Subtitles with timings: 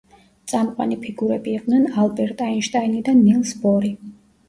[0.53, 3.97] წამყვანი ფიგურები იყვნენ ალბერტ აინშტაინი და ნილს ბორი.